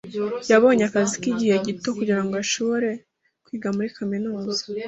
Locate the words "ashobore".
2.43-2.89